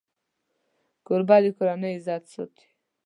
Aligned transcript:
کوربه 1.05 1.37
د 1.43 1.45
کورنۍ 1.57 1.93
عزت 1.97 2.23
ساتي. 2.33 2.67